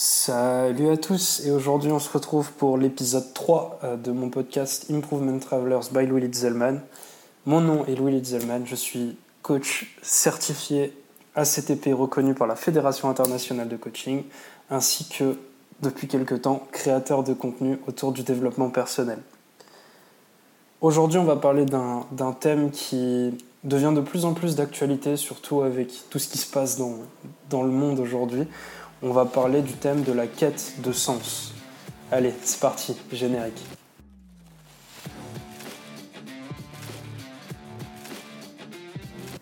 Salut 0.00 0.90
à 0.90 0.96
tous 0.96 1.42
et 1.44 1.50
aujourd'hui 1.50 1.90
on 1.90 1.98
se 1.98 2.08
retrouve 2.08 2.52
pour 2.52 2.78
l'épisode 2.78 3.34
3 3.34 3.80
euh, 3.82 3.96
de 3.96 4.12
mon 4.12 4.30
podcast 4.30 4.86
Improvement 4.92 5.40
Travelers 5.40 5.90
by 5.90 6.06
Louis 6.06 6.20
Litzelman. 6.20 6.82
Mon 7.46 7.60
nom 7.60 7.84
est 7.84 7.96
Louis 7.96 8.12
Litzelman, 8.12 8.64
je 8.64 8.76
suis 8.76 9.16
coach 9.42 9.98
certifié 10.00 10.96
ACTP 11.34 11.88
reconnu 11.92 12.34
par 12.34 12.46
la 12.46 12.54
Fédération 12.54 13.10
internationale 13.10 13.66
de 13.66 13.76
coaching 13.76 14.22
ainsi 14.70 15.08
que 15.08 15.36
depuis 15.82 16.06
quelque 16.06 16.36
temps 16.36 16.68
créateur 16.70 17.24
de 17.24 17.34
contenu 17.34 17.80
autour 17.88 18.12
du 18.12 18.22
développement 18.22 18.70
personnel. 18.70 19.18
Aujourd'hui 20.80 21.18
on 21.18 21.24
va 21.24 21.34
parler 21.34 21.64
d'un 21.64 22.32
thème 22.38 22.70
qui 22.70 23.36
devient 23.64 23.92
de 23.92 24.00
plus 24.00 24.24
en 24.24 24.32
plus 24.32 24.54
d'actualité 24.54 25.16
surtout 25.16 25.62
avec 25.62 25.90
tout 26.08 26.20
ce 26.20 26.28
qui 26.28 26.38
se 26.38 26.48
passe 26.48 26.78
dans, 26.78 26.98
dans 27.50 27.64
le 27.64 27.72
monde 27.72 27.98
aujourd'hui 27.98 28.46
on 29.02 29.12
va 29.12 29.24
parler 29.24 29.62
du 29.62 29.74
thème 29.74 30.02
de 30.02 30.12
la 30.12 30.26
quête 30.26 30.74
de 30.78 30.92
sens. 30.92 31.52
Allez, 32.10 32.34
c'est 32.42 32.60
parti, 32.60 32.96
générique. 33.12 33.62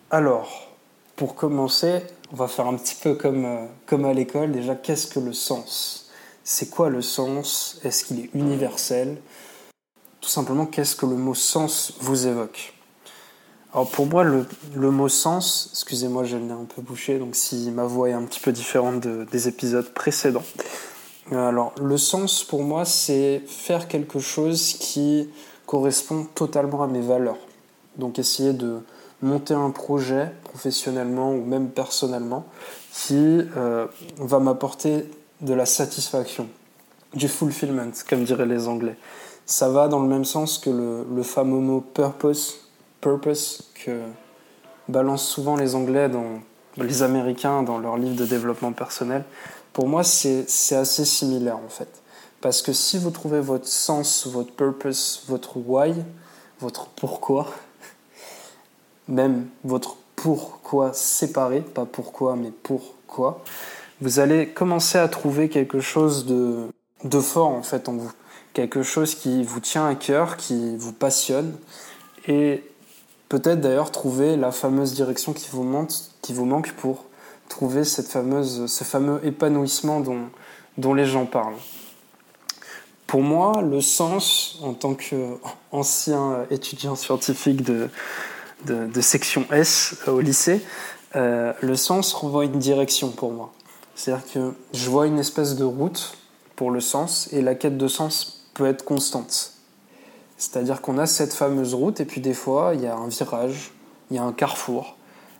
Alors, 0.09 0.69
pour 1.15 1.35
commencer, 1.35 2.01
on 2.31 2.35
va 2.35 2.47
faire 2.47 2.67
un 2.67 2.75
petit 2.75 2.95
peu 2.95 3.15
comme, 3.15 3.45
euh, 3.45 3.65
comme 3.85 4.05
à 4.05 4.13
l'école. 4.13 4.51
Déjà, 4.51 4.75
qu'est-ce 4.75 5.07
que 5.07 5.19
le 5.19 5.33
sens? 5.33 6.09
C'est 6.43 6.69
quoi 6.69 6.89
le 6.89 7.01
sens? 7.01 7.79
Est-ce 7.83 8.05
qu'il 8.05 8.19
est 8.19 8.29
universel? 8.33 9.21
Tout 10.21 10.29
simplement, 10.29 10.65
qu'est-ce 10.65 10.95
que 10.95 11.05
le 11.05 11.15
mot 11.15 11.35
sens 11.35 11.93
vous 11.99 12.27
évoque? 12.27 12.76
Alors 13.77 13.91
pour 13.91 14.07
moi, 14.07 14.23
le, 14.23 14.89
mot 14.89 15.07
sens, 15.07 15.69
excusez-moi, 15.73 16.23
j'ai 16.23 16.39
le 16.39 16.45
nez 16.45 16.51
un 16.51 16.65
peu 16.65 16.81
bouché, 16.81 17.19
donc 17.19 17.35
si 17.35 17.69
ma 17.69 17.83
voix 17.83 18.09
est 18.09 18.13
un 18.13 18.23
petit 18.23 18.39
peu 18.39 18.51
différente 18.51 19.05
des 19.05 19.47
épisodes 19.47 19.87
précédents. 19.93 20.41
Alors 21.31 21.73
le 21.79 21.95
sens 21.95 22.43
pour 22.43 22.63
moi, 22.63 22.85
c'est 22.85 23.39
faire 23.45 23.87
quelque 23.87 24.17
chose 24.17 24.73
qui 24.79 25.29
correspond 25.67 26.25
totalement 26.33 26.81
à 26.81 26.87
mes 26.87 27.01
valeurs. 27.01 27.37
Donc 27.97 28.17
essayer 28.17 28.51
de 28.51 28.79
monter 29.21 29.53
un 29.53 29.69
projet 29.69 30.31
professionnellement 30.45 31.31
ou 31.31 31.45
même 31.45 31.69
personnellement 31.69 32.47
qui 32.91 33.41
euh, 33.57 33.85
va 34.17 34.39
m'apporter 34.39 35.05
de 35.41 35.53
la 35.53 35.67
satisfaction, 35.67 36.47
du 37.13 37.27
fulfillment, 37.27 37.91
comme 38.09 38.23
diraient 38.23 38.47
les 38.47 38.67
Anglais. 38.67 38.97
Ça 39.45 39.69
va 39.69 39.87
dans 39.87 39.99
le 39.99 40.07
même 40.07 40.25
sens 40.25 40.57
que 40.57 40.71
le, 40.71 41.05
le 41.15 41.21
fameux 41.21 41.59
mot 41.59 41.81
purpose 41.81 42.66
purpose 43.01 43.71
que 43.85 44.01
balancent 44.87 45.27
souvent 45.27 45.55
les 45.55 45.75
Anglais, 45.75 46.09
dans, 46.09 46.39
les 46.77 47.03
Américains 47.03 47.63
dans 47.63 47.77
leurs 47.79 47.97
livres 47.97 48.15
de 48.15 48.25
développement 48.25 48.71
personnel, 48.71 49.23
pour 49.73 49.87
moi 49.87 50.03
c'est 50.03 50.45
assez 50.71 51.05
similaire 51.05 51.57
en 51.57 51.69
fait. 51.69 51.89
Parce 52.41 52.61
que 52.61 52.71
si 52.71 52.97
vous 52.97 53.09
trouvez 53.09 53.41
votre 53.41 53.67
sens, 53.67 54.27
votre 54.27 54.53
purpose, 54.53 55.23
votre 55.27 55.57
why, 55.57 55.93
votre 56.59 56.87
pourquoi, 56.87 57.47
même 59.07 59.47
votre 59.63 59.97
pourquoi 60.15 60.93
séparé, 60.93 61.61
pas 61.61 61.85
pourquoi 61.85 62.35
mais 62.35 62.51
pourquoi, 62.51 63.43
vous 64.01 64.19
allez 64.19 64.49
commencer 64.49 64.99
à 64.99 65.07
trouver 65.07 65.49
quelque 65.49 65.79
chose 65.79 66.25
de, 66.25 66.67
de 67.03 67.19
fort 67.19 67.49
en 67.49 67.63
fait 67.63 67.89
en 67.89 67.93
vous. 67.93 68.11
Quelque 68.53 68.83
chose 68.83 69.15
qui 69.15 69.43
vous 69.43 69.59
tient 69.59 69.87
à 69.87 69.95
cœur, 69.95 70.37
qui 70.37 70.75
vous 70.77 70.93
passionne. 70.93 71.55
Et 72.27 72.63
Peut-être 73.29 73.59
d'ailleurs 73.59 73.91
trouver 73.91 74.37
la 74.37 74.51
fameuse 74.51 74.93
direction 74.93 75.33
qui 75.33 75.49
vous, 75.51 75.63
manque, 75.63 75.91
qui 76.21 76.33
vous 76.33 76.45
manque 76.45 76.71
pour 76.73 77.05
trouver 77.49 77.83
cette 77.83 78.07
fameuse, 78.07 78.67
ce 78.67 78.83
fameux 78.83 79.19
épanouissement 79.25 80.01
dont, 80.77 80.93
les 80.93 81.05
gens 81.05 81.25
parlent. 81.25 81.55
Pour 83.05 83.21
moi, 83.21 83.61
le 83.61 83.81
sens, 83.81 84.59
en 84.61 84.73
tant 84.73 84.93
qu'ancien 84.93 86.45
étudiant 86.51 86.95
scientifique 86.95 87.63
de, 87.63 87.89
section 89.01 89.45
S 89.51 89.97
au 90.07 90.19
lycée, 90.19 90.61
euh, 91.15 91.53
le 91.61 91.75
sens 91.75 92.13
renvoie 92.13 92.45
une 92.45 92.59
direction 92.59 93.09
pour 93.11 93.31
moi. 93.31 93.53
C'est-à-dire 93.95 94.25
que 94.31 94.53
je 94.73 94.89
vois 94.89 95.07
une 95.07 95.19
espèce 95.19 95.55
de 95.55 95.63
route 95.63 96.17
pour 96.55 96.71
le 96.71 96.81
sens 96.81 97.29
et 97.31 97.41
la 97.41 97.55
quête 97.55 97.77
de 97.77 97.87
sens 97.87 98.45
peut 98.53 98.67
être 98.67 98.85
constante. 98.85 99.56
C'est-à-dire 100.37 100.81
qu'on 100.81 100.97
a 100.97 101.05
cette 101.05 101.33
fameuse 101.33 101.73
route 101.73 101.99
et 101.99 102.05
puis 102.05 102.21
des 102.21 102.33
fois, 102.33 102.73
il 102.75 102.81
y 102.81 102.87
a 102.87 102.95
un 102.95 103.07
virage, 103.07 103.71
il 104.11 104.17
y 104.17 104.19
a 104.19 104.23
un 104.23 104.33
carrefour, 104.33 104.95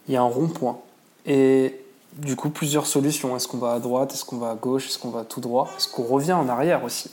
il 0.07 0.13
y 0.13 0.17
a 0.17 0.21
un 0.21 0.25
rond-point. 0.25 0.79
Et 1.25 1.79
du 2.13 2.35
coup, 2.35 2.49
plusieurs 2.49 2.87
solutions. 2.87 3.35
Est-ce 3.35 3.47
qu'on 3.47 3.57
va 3.57 3.73
à 3.73 3.79
droite 3.79 4.13
Est-ce 4.13 4.25
qu'on 4.25 4.37
va 4.37 4.51
à 4.51 4.55
gauche 4.55 4.87
Est-ce 4.87 4.97
qu'on 4.97 5.09
va 5.09 5.23
tout 5.23 5.39
droit 5.39 5.69
Est-ce 5.77 5.87
qu'on 5.87 6.03
revient 6.03 6.33
en 6.33 6.49
arrière 6.49 6.83
aussi? 6.83 7.09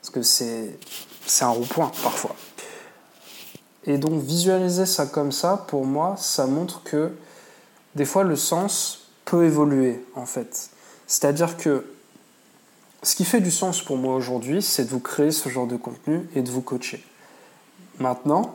Parce 0.00 0.10
que 0.10 0.22
c'est 0.22 0.78
un 1.40 1.48
rond-point 1.48 1.90
parfois. 2.02 2.34
Et 3.84 3.98
donc 3.98 4.20
visualiser 4.22 4.86
ça 4.86 5.06
comme 5.06 5.32
ça, 5.32 5.64
pour 5.68 5.86
moi, 5.86 6.16
ça 6.18 6.46
montre 6.46 6.82
que 6.82 7.12
des 7.94 8.04
fois 8.04 8.24
le 8.24 8.36
sens 8.36 9.06
peut 9.24 9.44
évoluer 9.44 10.04
en 10.14 10.26
fait. 10.26 10.70
C'est-à-dire 11.06 11.56
que 11.56 11.86
ce 13.02 13.14
qui 13.14 13.24
fait 13.24 13.40
du 13.40 13.50
sens 13.50 13.80
pour 13.80 13.96
moi 13.96 14.14
aujourd'hui, 14.14 14.60
c'est 14.60 14.84
de 14.84 14.90
vous 14.90 15.00
créer 15.00 15.30
ce 15.30 15.48
genre 15.48 15.66
de 15.66 15.76
contenu 15.76 16.28
et 16.34 16.42
de 16.42 16.50
vous 16.50 16.60
coacher. 16.60 17.02
Maintenant, 18.00 18.54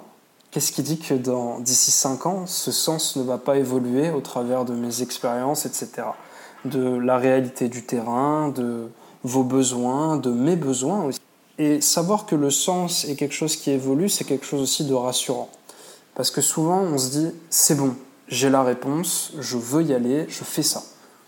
qu'est-ce 0.52 0.72
qui 0.72 0.84
dit 0.84 1.00
que 1.00 1.14
dans 1.14 1.60
d'ici 1.60 1.92
5 1.92 2.26
ans, 2.26 2.46
ce 2.46 2.72
sens 2.72 3.16
ne 3.18 3.24
va 3.24 3.38
pas 3.38 3.58
évoluer 3.58 4.10
au 4.10 4.22
travers 4.22 4.64
de 4.64 4.74
mes 4.74 5.02
expériences, 5.02 5.66
etc. 5.66 6.08
De 6.66 6.98
la 6.98 7.18
réalité 7.18 7.68
du 7.68 7.84
terrain, 7.84 8.50
de 8.50 8.88
vos 9.24 9.44
besoins, 9.44 10.18
de 10.18 10.32
mes 10.32 10.56
besoins 10.56 11.04
aussi. 11.04 11.20
Et 11.60 11.82
savoir 11.82 12.26
que 12.26 12.36
le 12.36 12.50
sens 12.50 13.06
est 13.06 13.16
quelque 13.16 13.36
chose 13.36 13.56
qui 13.58 13.72
évolue, 13.72 14.10
c'est 14.10 14.24
quelque 14.24 14.46
chose 14.46 14.62
aussi 14.62 14.86
de 14.86 14.94
rassurant. 14.94 15.50
Parce 16.16 16.32
que 16.32 16.42
souvent, 16.42 16.80
on 16.80 16.98
se 16.98 17.10
dit, 17.10 17.32
c'est 17.50 17.76
bon, 17.76 17.96
j'ai 18.28 18.50
la 18.50 18.64
réponse, 18.64 19.34
je 19.40 19.58
veux 19.58 19.84
y 19.84 19.94
aller, 19.94 20.26
je 20.30 20.44
fais 20.44 20.64
ça. 20.64 20.84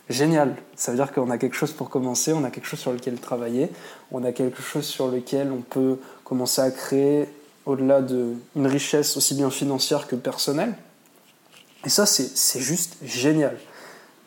Génial, 0.10 0.56
ça 0.76 0.92
veut 0.92 0.98
dire 0.98 1.12
qu'on 1.12 1.30
a 1.32 1.38
quelque 1.38 1.56
chose 1.56 1.72
pour 1.72 1.90
commencer, 1.90 2.32
on 2.32 2.44
a 2.44 2.52
quelque 2.52 2.68
chose 2.68 2.80
sur 2.80 2.94
lequel 2.94 3.20
travailler, 3.20 3.72
on 4.12 4.24
a 4.24 4.32
quelque 4.32 4.62
chose 4.62 4.86
sur 4.86 5.08
lequel 5.08 5.52
on 5.52 5.62
peut 5.62 5.98
commencer 6.24 6.62
à 6.62 6.72
créer 6.72 7.28
au-delà 7.66 8.02
d'une 8.02 8.68
richesse 8.68 9.18
aussi 9.18 9.34
bien 9.34 9.50
financière 9.50 10.08
que 10.08 10.16
personnelle. 10.16 10.76
Et 11.86 11.90
ça, 11.90 12.06
c'est 12.06 12.60
juste 12.60 12.98
génial. 13.04 13.58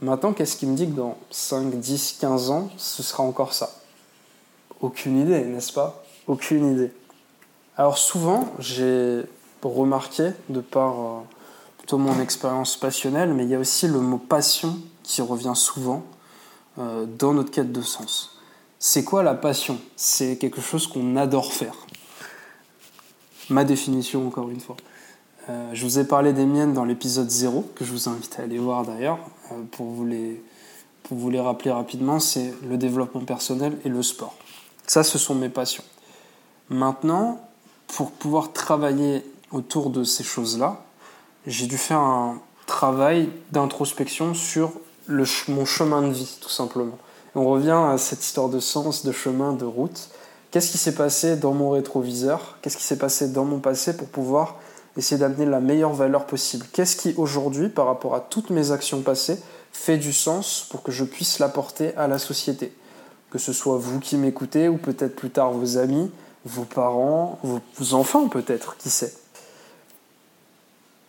Maintenant, 0.01 0.33
qu'est-ce 0.33 0.57
qui 0.57 0.67
me 0.67 0.77
dit 0.77 0.87
que 0.87 0.95
dans 0.95 1.19
5, 1.31 1.75
10, 1.75 2.19
15 2.21 2.51
ans, 2.51 2.71
ce 2.77 3.03
sera 3.03 3.25
encore 3.25 3.53
ça? 3.53 3.81
Aucune 4.81 5.21
idée, 5.21 5.45
n'est-ce 5.45 5.73
pas? 5.73 6.05
Aucune 6.29 6.73
idée. 6.73 6.93
Alors 7.77 7.99
souvent, 7.99 8.49
j'ai 8.61 9.23
remarqué, 9.63 10.31
de 10.49 10.61
par 10.61 11.01
euh, 11.01 11.21
plutôt 11.79 11.99
mon 11.99 12.21
expérience 12.21 12.77
passionnelle, 12.77 13.35
mais 13.35 13.45
il 13.45 13.51
y 13.51 13.57
a 13.57 13.59
aussi 13.59 13.89
le 13.89 13.99
mot 13.99 14.19
passion 14.19 14.79
qui 15.03 15.21
revient 15.21 15.55
souvent 15.57 16.05
euh, 16.79 17.07
dans 17.07 17.33
notre 17.33 17.51
quête 17.51 17.73
de 17.73 17.83
sens. 17.83 18.39
C'est 18.79 19.03
quoi 19.03 19.25
la 19.25 19.35
passion? 19.35 19.79
C'est 19.97 20.37
quelque 20.37 20.61
chose 20.61 20.87
qu'on 20.87 21.17
adore 21.17 21.53
faire 21.53 21.75
ma 23.51 23.65
définition 23.65 24.27
encore 24.27 24.51
une 24.51 24.61
fois. 24.61 24.77
Euh, 25.49 25.71
je 25.73 25.85
vous 25.85 25.99
ai 25.99 26.05
parlé 26.05 26.33
des 26.33 26.45
miennes 26.45 26.75
dans 26.75 26.85
l'épisode 26.85 27.31
0, 27.31 27.71
que 27.75 27.85
je 27.85 27.93
vous 27.93 28.09
invite 28.09 28.39
à 28.39 28.43
aller 28.43 28.59
voir 28.59 28.85
d'ailleurs, 28.85 29.19
euh, 29.53 29.55
pour, 29.71 29.87
vous 29.87 30.05
les, 30.05 30.43
pour 31.05 31.17
vous 31.17 31.31
les 31.31 31.41
rappeler 31.41 31.71
rapidement, 31.71 32.21
c'est 32.21 32.53
le 32.69 32.77
développement 32.77 33.25
personnel 33.25 33.79
et 33.85 33.89
le 33.89 34.03
sport. 34.03 34.35
Ça, 34.87 35.03
ce 35.03 35.19
sont 35.19 35.35
mes 35.35 35.49
passions. 35.49 35.85
Maintenant, 36.69 37.41
pour 37.87 38.11
pouvoir 38.11 38.53
travailler 38.53 39.25
autour 39.51 39.91
de 39.91 40.05
ces 40.05 40.25
choses-là, 40.25 40.83
j'ai 41.47 41.67
dû 41.67 41.79
faire 41.79 42.01
un 42.01 42.41
travail 42.67 43.31
d'introspection 43.53 44.35
sur 44.35 44.73
le, 45.07 45.25
mon 45.49 45.65
chemin 45.65 46.03
de 46.03 46.13
vie, 46.13 46.37
tout 46.41 46.51
simplement. 46.51 46.99
on 47.35 47.49
revient 47.49 47.71
à 47.71 47.97
cette 47.97 48.23
histoire 48.23 48.51
de 48.51 48.61
sens, 48.61 49.07
de 49.07 49.13
chemin, 49.13 49.55
de 49.55 49.65
route. 49.65 50.11
Qu'est-ce 50.51 50.71
qui 50.71 50.79
s'est 50.79 50.95
passé 50.95 51.37
dans 51.37 51.53
mon 51.53 51.71
rétroviseur? 51.71 52.59
Qu'est-ce 52.63 52.77
qui 52.77 52.83
s'est 52.83 52.99
passé 52.99 53.29
dans 53.29 53.45
mon 53.45 53.59
passé 53.59 53.97
pour 53.97 54.09
pouvoir 54.09 54.57
essayer 54.97 55.19
d'amener 55.19 55.45
la 55.45 55.61
meilleure 55.61 55.93
valeur 55.93 56.27
possible? 56.27 56.67
Qu'est-ce 56.73 56.97
qui 56.97 57.15
aujourd'hui, 57.17 57.69
par 57.69 57.87
rapport 57.87 58.15
à 58.15 58.21
toutes 58.21 58.51
mes 58.51 58.71
actions 58.71 59.03
passées, 59.03 59.39
fait 59.73 59.99
du 59.99 60.13
sens 60.13 60.67
pour 60.71 60.83
que 60.83 60.91
je 60.91 61.05
puisse 61.05 61.39
l'apporter 61.39 61.95
à 61.97 62.09
la 62.09 62.19
société? 62.19 62.73
Que 63.31 63.39
ce 63.39 63.53
soit 63.53 63.77
vous 63.77 64.01
qui 64.01 64.17
m'écoutez 64.17 64.69
ou 64.69 64.79
peut-être 64.79 65.15
plus 65.15 65.31
tard 65.31 65.53
vos 65.53 65.77
amis, 65.77 66.11
vos 66.47 66.65
parents, 66.65 67.39
vos 67.43 67.95
enfants 67.95 68.29
peut-être, 68.29 68.77
qui 68.79 68.89
sait? 68.89 69.13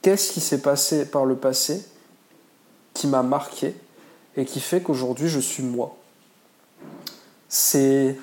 Qu'est-ce 0.02 0.34
qui 0.34 0.42
s'est 0.42 0.62
passé 0.62 1.06
par 1.06 1.26
le 1.26 1.36
passé 1.36 1.86
qui 2.94 3.08
m'a 3.08 3.24
marqué 3.24 3.74
et 4.36 4.44
qui 4.44 4.60
fait 4.60 4.82
qu'aujourd'hui 4.82 5.30
je 5.30 5.40
suis 5.40 5.64
moi? 5.64 5.96
C'est 7.48 8.18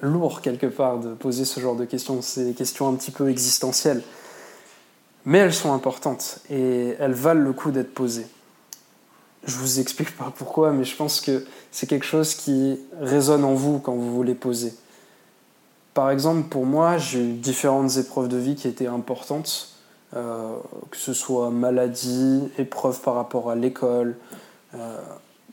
lourd 0.00 0.40
quelque 0.40 0.66
part 0.66 0.98
de 0.98 1.14
poser 1.14 1.44
ce 1.44 1.60
genre 1.60 1.76
de 1.76 1.84
questions. 1.84 2.22
C'est 2.22 2.44
des 2.44 2.54
questions 2.54 2.88
un 2.88 2.94
petit 2.94 3.10
peu 3.10 3.28
existentielles. 3.30 4.02
Mais 5.24 5.38
elles 5.38 5.54
sont 5.54 5.72
importantes 5.72 6.38
et 6.50 6.94
elles 7.00 7.12
valent 7.12 7.42
le 7.42 7.52
coup 7.52 7.72
d'être 7.72 7.92
posées. 7.92 8.26
je 9.44 9.56
vous 9.56 9.80
explique 9.80 10.16
pas 10.16 10.32
pourquoi, 10.36 10.72
mais 10.72 10.84
je 10.84 10.96
pense 10.96 11.20
que 11.20 11.44
c'est 11.70 11.86
quelque 11.86 12.06
chose 12.06 12.34
qui 12.34 12.80
résonne 13.00 13.44
en 13.44 13.54
vous 13.54 13.78
quand 13.78 13.94
vous 13.94 14.22
les 14.22 14.34
posez. 14.34 14.74
Par 15.94 16.10
exemple, 16.10 16.48
pour 16.48 16.66
moi, 16.66 16.98
j'ai 16.98 17.20
eu 17.20 17.32
différentes 17.32 17.96
épreuves 17.96 18.28
de 18.28 18.36
vie 18.36 18.54
qui 18.54 18.68
étaient 18.68 18.86
importantes, 18.86 19.70
euh, 20.14 20.56
que 20.90 20.96
ce 20.96 21.12
soit 21.12 21.50
maladie, 21.50 22.42
épreuves 22.58 23.00
par 23.00 23.14
rapport 23.14 23.50
à 23.50 23.54
l'école. 23.54 24.16
Euh, 24.74 25.00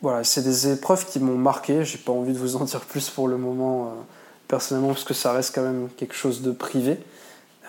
voilà, 0.01 0.23
c'est 0.25 0.43
des 0.43 0.73
épreuves 0.73 1.05
qui 1.05 1.19
m'ont 1.19 1.37
marqué. 1.37 1.85
J'ai 1.85 1.97
pas 1.97 2.11
envie 2.11 2.33
de 2.33 2.37
vous 2.37 2.57
en 2.57 2.65
dire 2.65 2.81
plus 2.81 3.09
pour 3.09 3.29
le 3.29 3.37
moment, 3.37 3.85
euh, 3.85 3.89
personnellement, 4.53 4.89
parce 4.89 5.03
que 5.03 5.15
ça 5.15 5.33
reste 5.33 5.55
quand 5.55 5.63
même 5.63 5.89
quelque 5.97 6.13
chose 6.13 6.43
de 6.43 6.51
privé. 6.51 6.99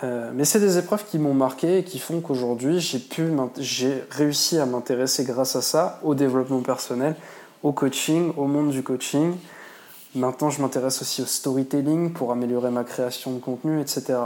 Euh, 0.02 0.30
mais 0.34 0.44
c'est 0.44 0.60
des 0.60 0.76
épreuves 0.76 1.06
qui 1.06 1.18
m'ont 1.18 1.32
marqué 1.32 1.78
et 1.78 1.82
qui 1.82 1.98
font 1.98 2.20
qu'aujourd'hui 2.20 2.78
j'ai 2.78 2.98
pu 2.98 3.30
j'ai 3.58 4.04
réussi 4.10 4.58
à 4.58 4.66
m'intéresser 4.66 5.24
grâce 5.24 5.56
à 5.56 5.62
ça 5.62 5.98
au 6.02 6.14
développement 6.14 6.60
personnel, 6.60 7.16
au 7.62 7.72
coaching, 7.72 8.34
au 8.36 8.44
monde 8.44 8.70
du 8.70 8.82
coaching. 8.82 9.34
Maintenant, 10.14 10.50
je 10.50 10.60
m'intéresse 10.60 11.00
aussi 11.00 11.22
au 11.22 11.24
storytelling 11.24 12.12
pour 12.12 12.32
améliorer 12.32 12.70
ma 12.70 12.84
création 12.84 13.32
de 13.32 13.38
contenu, 13.38 13.80
etc. 13.80 14.18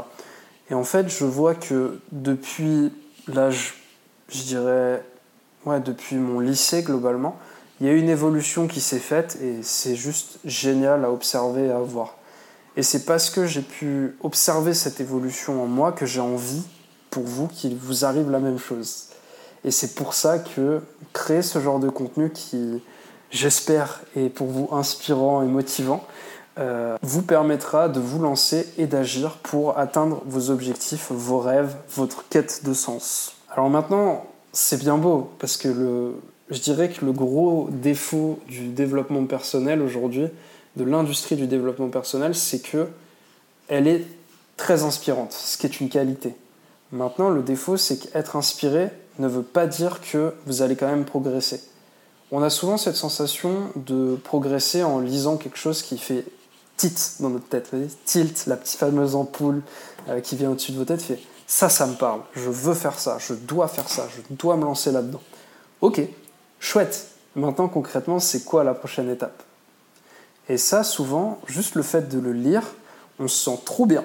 Et 0.68 0.74
en 0.74 0.84
fait, 0.84 1.08
je 1.08 1.24
vois 1.24 1.54
que 1.54 2.00
depuis 2.10 2.92
l'âge, 3.28 3.84
je 4.30 4.42
dirais, 4.42 5.04
ouais, 5.64 5.78
depuis 5.78 6.16
mon 6.16 6.40
lycée 6.40 6.82
globalement, 6.82 7.38
il 7.80 7.86
y 7.86 7.90
a 7.90 7.92
une 7.92 8.08
évolution 8.08 8.66
qui 8.66 8.80
s'est 8.80 8.98
faite 8.98 9.38
et 9.40 9.62
c'est 9.62 9.94
juste 9.94 10.40
génial 10.44 11.04
à 11.04 11.12
observer 11.12 11.66
et 11.66 11.70
à 11.70 11.78
voir. 11.78 12.17
Et 12.76 12.82
c'est 12.82 13.04
parce 13.04 13.30
que 13.30 13.46
j'ai 13.46 13.62
pu 13.62 14.16
observer 14.22 14.74
cette 14.74 15.00
évolution 15.00 15.62
en 15.62 15.66
moi 15.66 15.92
que 15.92 16.06
j'ai 16.06 16.20
envie, 16.20 16.62
pour 17.10 17.24
vous, 17.24 17.48
qu'il 17.48 17.76
vous 17.76 18.04
arrive 18.04 18.30
la 18.30 18.38
même 18.38 18.58
chose. 18.58 19.06
Et 19.64 19.70
c'est 19.70 19.94
pour 19.94 20.14
ça 20.14 20.38
que 20.38 20.80
créer 21.12 21.42
ce 21.42 21.58
genre 21.60 21.80
de 21.80 21.88
contenu 21.88 22.30
qui, 22.30 22.82
j'espère, 23.30 24.00
est 24.16 24.28
pour 24.28 24.46
vous 24.46 24.68
inspirant 24.72 25.42
et 25.42 25.46
motivant, 25.46 26.04
euh, 26.58 26.96
vous 27.02 27.22
permettra 27.22 27.88
de 27.88 28.00
vous 28.00 28.20
lancer 28.20 28.68
et 28.78 28.86
d'agir 28.86 29.38
pour 29.42 29.78
atteindre 29.78 30.22
vos 30.26 30.50
objectifs, 30.50 31.10
vos 31.10 31.38
rêves, 31.38 31.76
votre 31.94 32.28
quête 32.28 32.64
de 32.64 32.72
sens. 32.72 33.34
Alors 33.50 33.70
maintenant, 33.70 34.24
c'est 34.52 34.78
bien 34.78 34.98
beau, 34.98 35.30
parce 35.38 35.56
que 35.56 35.68
le, 35.68 36.14
je 36.50 36.60
dirais 36.60 36.90
que 36.90 37.04
le 37.04 37.12
gros 37.12 37.68
défaut 37.70 38.40
du 38.48 38.68
développement 38.68 39.24
personnel 39.26 39.82
aujourd'hui, 39.82 40.28
de 40.76 40.84
l'industrie 40.84 41.36
du 41.36 41.46
développement 41.46 41.88
personnel, 41.88 42.34
c'est 42.34 42.60
que 42.60 42.88
elle 43.68 43.86
est 43.86 44.04
très 44.56 44.82
inspirante, 44.82 45.32
ce 45.32 45.56
qui 45.58 45.66
est 45.66 45.80
une 45.80 45.88
qualité. 45.88 46.34
Maintenant, 46.92 47.28
le 47.30 47.42
défaut, 47.42 47.76
c'est 47.76 47.98
qu'être 47.98 48.36
inspiré 48.36 48.90
ne 49.18 49.28
veut 49.28 49.42
pas 49.42 49.66
dire 49.66 50.00
que 50.00 50.34
vous 50.46 50.62
allez 50.62 50.76
quand 50.76 50.86
même 50.86 51.04
progresser. 51.04 51.60
On 52.30 52.42
a 52.42 52.50
souvent 52.50 52.76
cette 52.76 52.96
sensation 52.96 53.70
de 53.76 54.16
progresser 54.22 54.82
en 54.82 55.00
lisant 55.00 55.36
quelque 55.36 55.58
chose 55.58 55.82
qui 55.82 55.98
fait 55.98 56.24
tilt 56.76 57.16
dans 57.20 57.30
notre 57.30 57.48
tête. 57.48 57.68
Vous 57.72 57.78
voyez 57.78 57.92
tilt, 58.04 58.46
la 58.46 58.56
petite 58.56 58.78
fameuse 58.78 59.14
ampoule 59.14 59.62
euh, 60.08 60.20
qui 60.20 60.36
vient 60.36 60.50
au-dessus 60.50 60.72
de 60.72 60.78
vos 60.78 60.84
têtes, 60.84 61.02
fait 61.02 61.18
ça, 61.46 61.68
ça 61.68 61.86
me 61.86 61.94
parle, 61.94 62.20
je 62.34 62.50
veux 62.50 62.74
faire 62.74 62.98
ça, 62.98 63.16
je 63.18 63.32
dois 63.32 63.68
faire 63.68 63.88
ça, 63.88 64.06
je 64.14 64.34
dois 64.34 64.56
me 64.56 64.64
lancer 64.64 64.92
là-dedans. 64.92 65.22
Ok, 65.80 66.02
chouette. 66.60 67.08
Maintenant, 67.34 67.68
concrètement, 67.68 68.18
c'est 68.18 68.44
quoi 68.44 68.64
la 68.64 68.74
prochaine 68.74 69.08
étape? 69.10 69.42
Et 70.48 70.56
ça, 70.56 70.82
souvent, 70.82 71.38
juste 71.46 71.74
le 71.74 71.82
fait 71.82 72.08
de 72.08 72.18
le 72.18 72.32
lire, 72.32 72.62
on 73.18 73.28
se 73.28 73.50
sent 73.50 73.60
trop 73.64 73.86
bien. 73.86 74.04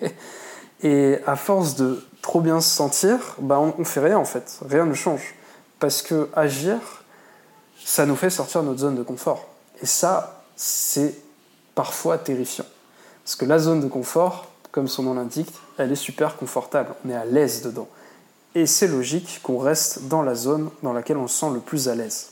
et 0.82 1.18
à 1.26 1.36
force 1.36 1.76
de 1.76 2.02
trop 2.22 2.40
bien 2.40 2.60
se 2.60 2.70
sentir, 2.70 3.36
bah 3.38 3.58
on, 3.60 3.84
fait 3.84 4.00
rien 4.00 4.18
en 4.18 4.24
fait, 4.24 4.60
rien 4.66 4.86
ne 4.86 4.94
change. 4.94 5.34
Parce 5.78 6.02
que 6.02 6.30
agir, 6.34 6.78
ça 7.84 8.06
nous 8.06 8.16
fait 8.16 8.30
sortir 8.30 8.62
notre 8.62 8.80
zone 8.80 8.94
de 8.94 9.02
confort. 9.02 9.48
Et 9.82 9.86
ça, 9.86 10.44
c'est 10.56 11.16
parfois 11.74 12.16
terrifiant. 12.16 12.66
Parce 13.24 13.36
que 13.36 13.44
la 13.44 13.58
zone 13.58 13.80
de 13.80 13.88
confort, 13.88 14.46
comme 14.70 14.88
son 14.88 15.02
nom 15.02 15.14
l'indique, 15.14 15.52
elle 15.76 15.92
est 15.92 15.96
super 15.96 16.36
confortable, 16.36 16.94
on 17.04 17.10
est 17.10 17.14
à 17.14 17.24
l'aise 17.24 17.62
dedans. 17.62 17.88
Et 18.54 18.66
c'est 18.66 18.86
logique 18.86 19.40
qu'on 19.42 19.58
reste 19.58 20.08
dans 20.08 20.22
la 20.22 20.34
zone 20.34 20.70
dans 20.82 20.92
laquelle 20.92 21.16
on 21.16 21.26
se 21.26 21.40
sent 21.40 21.52
le 21.52 21.60
plus 21.60 21.88
à 21.88 21.94
l'aise. 21.94 22.30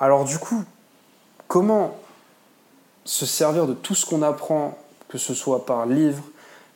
Alors 0.00 0.24
du 0.24 0.38
coup, 0.38 0.64
comment 1.52 1.98
se 3.04 3.26
servir 3.26 3.66
de 3.66 3.74
tout 3.74 3.94
ce 3.94 4.06
qu'on 4.06 4.22
apprend, 4.22 4.78
que 5.10 5.18
ce 5.18 5.34
soit 5.34 5.66
par 5.66 5.84
livre, 5.84 6.22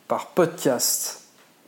par 0.07 0.27
podcast 0.27 1.21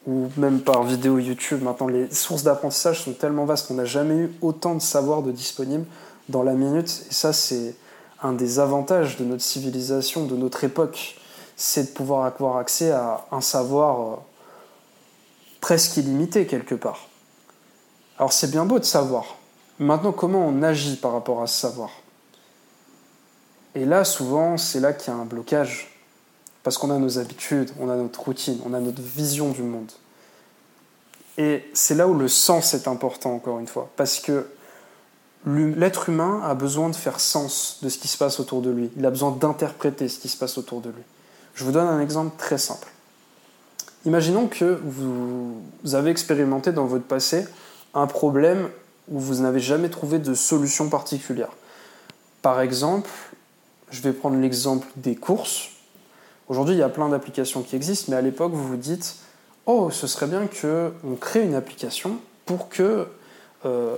ou 0.06 0.28
même 0.38 0.62
par 0.62 0.84
vidéo 0.84 1.18
YouTube. 1.18 1.64
Maintenant, 1.64 1.88
les 1.88 2.14
sources 2.14 2.44
d'apprentissage 2.44 3.02
sont 3.02 3.14
tellement 3.14 3.46
vastes 3.46 3.68
qu'on 3.68 3.74
n'a 3.74 3.86
jamais 3.86 4.14
eu 4.14 4.32
autant 4.44 4.76
de 4.76 4.80
savoir 4.80 5.24
de 5.24 5.32
disponible 5.32 5.88
dans 6.28 6.44
la 6.44 6.54
minute. 6.54 7.08
Et 7.10 7.14
ça, 7.16 7.34
c'est 7.34 7.76
un 8.22 8.34
des 8.34 8.60
avantages 8.60 9.18
de 9.18 9.26
notre 9.26 9.42
civilisation, 9.42 10.28
de 10.28 10.36
notre 10.36 10.64
époque, 10.64 11.18
c'est 11.56 11.90
de 11.90 11.96
pouvoir 11.96 12.26
avoir 12.26 12.58
accès 12.58 12.92
à 12.92 13.26
un 13.32 13.42
savoir 13.42 14.02
euh, 14.02 14.16
presque 15.62 15.98
illimité 15.98 16.46
quelque 16.46 16.76
part. 16.76 17.08
Alors 18.20 18.34
c'est 18.34 18.52
bien 18.52 18.66
beau 18.66 18.78
de 18.78 18.86
savoir. 18.86 19.38
Maintenant, 19.80 20.12
comment 20.12 20.46
on 20.46 20.62
agit 20.62 20.98
par 20.98 21.14
rapport 21.14 21.42
à 21.42 21.48
ce 21.48 21.60
savoir? 21.60 21.90
Et 23.76 23.86
là, 23.86 24.04
souvent, 24.04 24.58
c'est 24.58 24.80
là 24.80 24.94
qu'il 24.94 25.14
y 25.14 25.16
a 25.16 25.20
un 25.20 25.26
blocage. 25.26 25.90
Parce 26.64 26.78
qu'on 26.78 26.92
a 26.92 26.98
nos 26.98 27.20
habitudes, 27.20 27.72
on 27.80 27.90
a 27.90 27.96
notre 27.96 28.22
routine, 28.22 28.60
on 28.66 28.74
a 28.74 28.80
notre 28.80 29.02
vision 29.02 29.50
du 29.50 29.64
monde. 29.64 29.92
Et 31.38 31.64
c'est 31.74 31.96
là 31.96 32.08
où 32.08 32.14
le 32.14 32.28
sens 32.28 32.74
est 32.74 32.88
important, 32.88 33.34
encore 33.34 33.60
une 33.60 33.68
fois. 33.68 33.90
Parce 33.96 34.20
que 34.20 34.46
l'être 35.46 36.10
humain 36.10 36.42
a 36.44 36.54
besoin 36.54 36.90
de 36.90 36.96
faire 36.96 37.20
sens 37.20 37.80
de 37.82 37.88
ce 37.88 37.98
qui 37.98 38.10
se 38.10 38.18
passe 38.18 38.42
autour 38.42 38.62
de 38.62 38.70
lui. 38.70 38.92
Il 38.98 39.06
a 39.06 39.10
besoin 39.10 39.32
d'interpréter 39.32 40.10
ce 40.10 40.20
qui 40.20 40.28
se 40.28 40.36
passe 40.36 40.58
autour 40.58 40.82
de 40.82 40.90
lui. 40.90 41.02
Je 41.54 41.64
vous 41.64 41.72
donne 41.72 41.88
un 41.88 42.02
exemple 42.02 42.36
très 42.38 42.58
simple. 42.58 42.88
Imaginons 44.06 44.48
que 44.48 44.80
vous 44.84 45.96
avez 45.96 46.12
expérimenté 46.12 46.72
dans 46.72 46.86
votre 46.86 47.06
passé 47.06 47.48
un 47.94 48.08
problème 48.08 48.70
où 49.10 49.20
vous 49.20 49.42
n'avez 49.42 49.60
jamais 49.60 49.90
trouvé 49.90 50.20
de 50.20 50.34
solution 50.34 50.90
particulière. 50.90 51.52
Par 52.42 52.62
exemple, 52.62 53.10
je 53.92 54.02
vais 54.02 54.14
prendre 54.14 54.38
l'exemple 54.38 54.88
des 54.96 55.16
courses. 55.16 55.70
Aujourd'hui, 56.48 56.76
il 56.76 56.80
y 56.80 56.84
a 56.84 56.90
plein 56.90 57.10
d'applications 57.10 57.62
qui 57.62 57.76
existent, 57.76 58.08
mais 58.10 58.18
à 58.18 58.22
l'époque, 58.22 58.52
vous 58.54 58.68
vous 58.68 58.78
dites 58.78 59.18
Oh, 59.66 59.90
ce 59.92 60.08
serait 60.08 60.28
bien 60.28 60.48
qu'on 60.48 61.16
crée 61.16 61.44
une 61.44 61.56
application 61.56 62.18
pour 62.46 62.70
que 62.70 63.08
euh, 63.66 63.96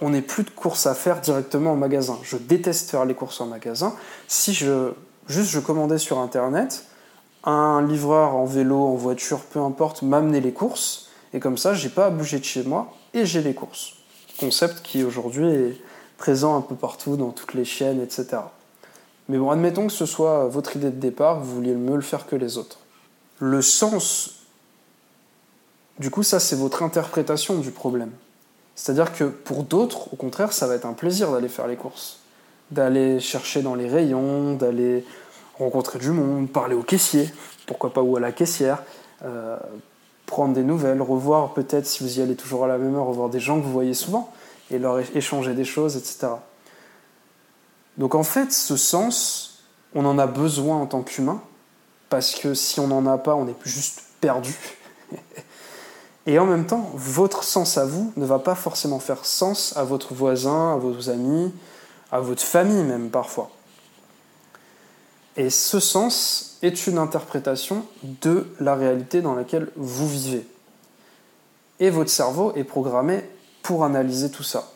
on 0.00 0.10
n'ait 0.10 0.22
plus 0.22 0.44
de 0.44 0.50
courses 0.50 0.86
à 0.86 0.94
faire 0.94 1.20
directement 1.20 1.72
en 1.72 1.76
magasin. 1.76 2.18
Je 2.22 2.36
déteste 2.36 2.90
faire 2.90 3.04
les 3.04 3.14
courses 3.14 3.40
en 3.40 3.46
magasin. 3.46 3.94
Si 4.28 4.54
je 4.54 4.92
juste 5.26 5.50
je 5.50 5.60
commandais 5.60 5.98
sur 5.98 6.18
internet, 6.18 6.84
un 7.44 7.82
livreur 7.82 8.34
en 8.34 8.44
vélo, 8.44 8.78
en 8.78 8.94
voiture, 8.94 9.40
peu 9.40 9.60
importe, 9.60 10.02
m'amenait 10.02 10.40
les 10.40 10.52
courses, 10.52 11.08
et 11.32 11.40
comme 11.40 11.56
ça, 11.56 11.74
j'ai 11.74 11.88
pas 11.88 12.06
à 12.06 12.10
bouger 12.10 12.38
de 12.38 12.44
chez 12.44 12.62
moi 12.64 12.92
et 13.14 13.24
j'ai 13.24 13.42
les 13.42 13.54
courses. 13.54 13.94
Concept 14.38 14.82
qui 14.82 15.04
aujourd'hui 15.04 15.46
est 15.46 15.80
présent 16.20 16.54
un 16.54 16.60
peu 16.60 16.74
partout 16.74 17.16
dans 17.16 17.30
toutes 17.30 17.54
les 17.54 17.64
chaînes, 17.64 18.00
etc. 18.00 18.42
Mais 19.30 19.38
bon, 19.38 19.50
admettons 19.50 19.86
que 19.86 19.92
ce 19.92 20.04
soit 20.04 20.48
votre 20.48 20.76
idée 20.76 20.90
de 20.90 21.00
départ, 21.00 21.40
vous 21.40 21.54
vouliez 21.54 21.74
mieux 21.74 21.96
le 21.96 22.02
faire 22.02 22.26
que 22.26 22.36
les 22.36 22.58
autres. 22.58 22.78
Le 23.38 23.62
sens, 23.62 24.42
du 25.98 26.10
coup, 26.10 26.22
ça 26.22 26.38
c'est 26.38 26.56
votre 26.56 26.82
interprétation 26.82 27.56
du 27.56 27.70
problème. 27.70 28.10
C'est-à-dire 28.74 29.14
que 29.14 29.24
pour 29.24 29.62
d'autres, 29.62 30.12
au 30.12 30.16
contraire, 30.16 30.52
ça 30.52 30.66
va 30.66 30.74
être 30.74 30.84
un 30.84 30.92
plaisir 30.92 31.32
d'aller 31.32 31.48
faire 31.48 31.66
les 31.66 31.76
courses, 31.76 32.18
d'aller 32.70 33.18
chercher 33.18 33.62
dans 33.62 33.74
les 33.74 33.88
rayons, 33.88 34.54
d'aller 34.54 35.06
rencontrer 35.58 35.98
du 35.98 36.10
monde, 36.10 36.50
parler 36.50 36.74
au 36.74 36.82
caissier, 36.82 37.32
pourquoi 37.66 37.94
pas 37.94 38.02
ou 38.02 38.18
à 38.18 38.20
la 38.20 38.32
caissière, 38.32 38.82
euh, 39.24 39.56
prendre 40.26 40.52
des 40.52 40.64
nouvelles, 40.64 41.00
revoir 41.00 41.54
peut-être 41.54 41.86
si 41.86 42.02
vous 42.02 42.18
y 42.18 42.22
allez 42.22 42.36
toujours 42.36 42.66
à 42.66 42.68
la 42.68 42.76
même 42.76 42.94
heure, 42.94 43.06
revoir 43.06 43.30
des 43.30 43.40
gens 43.40 43.58
que 43.58 43.64
vous 43.64 43.72
voyez 43.72 43.94
souvent 43.94 44.30
et 44.70 44.78
leur 44.78 44.98
échanger 45.16 45.54
des 45.54 45.64
choses, 45.64 45.96
etc. 45.96 46.28
Donc 47.96 48.14
en 48.14 48.22
fait, 48.22 48.52
ce 48.52 48.76
sens, 48.76 49.62
on 49.94 50.04
en 50.04 50.18
a 50.18 50.26
besoin 50.26 50.76
en 50.76 50.86
tant 50.86 51.02
qu'humain, 51.02 51.42
parce 52.08 52.34
que 52.34 52.54
si 52.54 52.80
on 52.80 52.88
n'en 52.88 53.06
a 53.06 53.18
pas, 53.18 53.34
on 53.34 53.46
est 53.46 53.56
juste 53.64 54.02
perdu. 54.20 54.56
et 56.26 56.38
en 56.38 56.46
même 56.46 56.66
temps, 56.66 56.90
votre 56.94 57.44
sens 57.44 57.78
à 57.78 57.84
vous 57.84 58.12
ne 58.16 58.24
va 58.24 58.38
pas 58.38 58.54
forcément 58.54 59.00
faire 59.00 59.24
sens 59.24 59.76
à 59.76 59.84
votre 59.84 60.14
voisin, 60.14 60.74
à 60.74 60.76
vos 60.76 61.10
amis, 61.10 61.52
à 62.12 62.20
votre 62.20 62.42
famille 62.42 62.82
même 62.82 63.10
parfois. 63.10 63.50
Et 65.36 65.50
ce 65.50 65.80
sens 65.80 66.58
est 66.62 66.86
une 66.86 66.98
interprétation 66.98 67.84
de 68.02 68.46
la 68.60 68.74
réalité 68.74 69.22
dans 69.22 69.34
laquelle 69.34 69.70
vous 69.76 70.08
vivez. 70.08 70.46
Et 71.78 71.90
votre 71.90 72.10
cerveau 72.10 72.52
est 72.56 72.64
programmé 72.64 73.24
pour 73.62 73.84
analyser 73.84 74.30
tout 74.30 74.42
ça. 74.42 74.72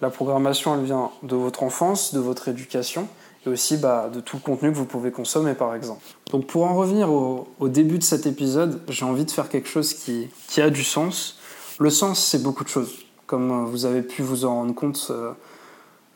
La 0.00 0.10
programmation, 0.10 0.74
elle 0.74 0.84
vient 0.84 1.10
de 1.22 1.34
votre 1.34 1.62
enfance, 1.62 2.14
de 2.14 2.20
votre 2.20 2.48
éducation, 2.48 3.08
et 3.44 3.48
aussi 3.48 3.76
bah, 3.76 4.10
de 4.12 4.20
tout 4.20 4.36
le 4.36 4.42
contenu 4.42 4.70
que 4.70 4.76
vous 4.76 4.84
pouvez 4.84 5.10
consommer, 5.10 5.54
par 5.54 5.74
exemple. 5.74 6.02
Donc 6.30 6.46
pour 6.46 6.64
en 6.64 6.74
revenir 6.74 7.10
au, 7.10 7.68
début 7.68 7.98
de 7.98 8.04
cet 8.04 8.26
épisode, 8.26 8.80
j'ai 8.88 9.04
envie 9.04 9.24
de 9.24 9.30
faire 9.30 9.48
quelque 9.48 9.68
chose 9.68 9.94
qui, 9.94 10.30
a 10.60 10.70
du 10.70 10.84
sens. 10.84 11.38
Le 11.78 11.90
sens, 11.90 12.24
c'est 12.24 12.42
beaucoup 12.42 12.64
de 12.64 12.68
choses. 12.68 12.92
comme 13.26 13.66
vous 13.66 13.84
avez 13.84 14.02
pu 14.02 14.22
vous 14.22 14.44
en 14.44 14.54
rendre 14.54 14.74
compte 14.74 15.12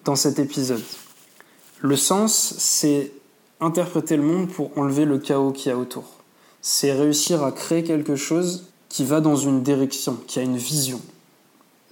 dans 0.04 0.16
cet 0.16 0.38
épisode. 0.38 0.82
Le 1.80 1.96
sens, 1.96 2.54
c'est 2.58 3.12
interpréter 3.60 4.16
le 4.16 4.22
monde 4.22 4.48
pour 4.48 4.76
enlever 4.76 5.04
le 5.04 5.18
chaos 5.18 5.52
qu'il 5.52 5.70
y 5.70 5.74
a 5.74 5.78
autour. 5.78 6.04
C'est 6.60 6.92
réussir 6.92 7.42
à 7.42 7.52
créer 7.52 7.82
quelque 7.82 8.16
chose 8.16 8.66
qui 8.88 9.04
va 9.04 9.20
dans 9.20 9.36
une 9.36 9.62
direction, 9.62 10.16
qui 10.26 10.38
a 10.38 10.42
une 10.42 10.56
vision. 10.56 11.00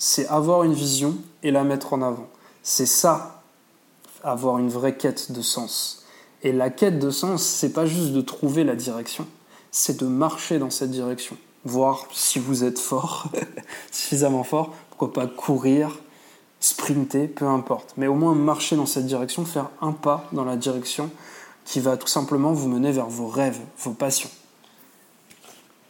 C'est 0.03 0.27
avoir 0.29 0.63
une 0.63 0.73
vision 0.73 1.15
et 1.43 1.51
la 1.51 1.63
mettre 1.63 1.93
en 1.93 2.01
avant. 2.01 2.27
C'est 2.63 2.87
ça, 2.87 3.43
avoir 4.25 4.57
une 4.57 4.71
vraie 4.71 4.97
quête 4.97 5.31
de 5.31 5.43
sens. 5.43 6.07
Et 6.43 6.53
la 6.53 6.71
quête 6.71 6.99
de 6.99 7.11
sens, 7.11 7.43
c'est 7.43 7.75
pas 7.75 7.85
juste 7.85 8.13
de 8.13 8.23
trouver 8.23 8.65
la 8.65 8.77
direction, 8.77 9.27
c'est 9.71 10.01
de 10.01 10.07
marcher 10.07 10.59
dans 10.59 10.71
cette 10.71 10.91
direction. 10.91 11.37
Voir 11.67 12.07
si 12.13 12.39
vous 12.39 12.65
êtes 12.65 12.79
fort, 12.79 13.29
suffisamment 13.93 14.43
fort, 14.43 14.73
pourquoi 14.89 15.13
pas 15.13 15.27
courir, 15.27 15.99
sprinter, 16.61 17.29
peu 17.29 17.45
importe. 17.45 17.93
Mais 17.99 18.07
au 18.07 18.15
moins 18.15 18.35
marcher 18.35 18.77
dans 18.77 18.87
cette 18.87 19.05
direction, 19.05 19.45
faire 19.45 19.69
un 19.83 19.93
pas 19.93 20.25
dans 20.33 20.47
la 20.47 20.57
direction 20.57 21.11
qui 21.67 21.79
va 21.79 21.99
tout 21.99 22.09
simplement 22.09 22.55
vous 22.55 22.69
mener 22.69 22.91
vers 22.91 23.11
vos 23.11 23.29
rêves, 23.29 23.61
vos 23.81 23.93
passions. 23.93 24.31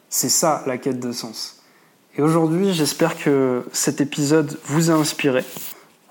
C'est 0.09 0.29
ça 0.29 0.64
la 0.67 0.79
quête 0.79 0.99
de 0.99 1.12
sens. 1.12 1.60
Et 2.17 2.23
aujourd'hui, 2.23 2.73
j'espère 2.75 3.17
que 3.17 3.64
cet 3.73 4.00
épisode 4.00 4.59
vous 4.64 4.90
a 4.90 4.95
inspiré, 4.95 5.45